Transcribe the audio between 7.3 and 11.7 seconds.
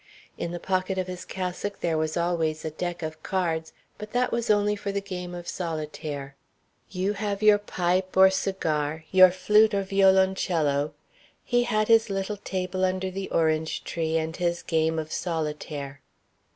your pipe or cigar, your flute or violoncello; he